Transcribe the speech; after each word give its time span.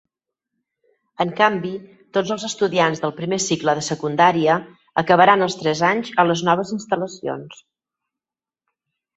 En 1.25 1.33
canvi, 1.39 1.73
tots 2.17 2.31
els 2.37 2.45
estudiants 2.47 3.03
del 3.03 3.13
primer 3.19 3.39
cicle 3.49 3.77
de 3.81 3.85
secundària 3.89 4.57
acabaran 5.05 5.47
els 5.49 5.59
tres 5.61 5.85
anys 5.93 6.11
a 6.25 6.27
les 6.31 6.45
noves 6.49 6.73
instal·lacions. 6.81 7.63